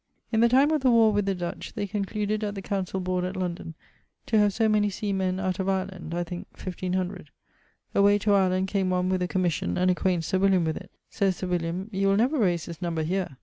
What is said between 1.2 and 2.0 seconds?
the Dutch, they